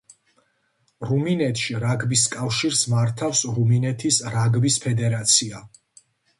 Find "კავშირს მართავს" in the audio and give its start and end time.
2.37-3.45